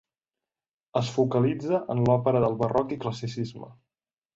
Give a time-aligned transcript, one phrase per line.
[1.01, 3.75] Es focalitza en l'òpera del barroc i classicisme.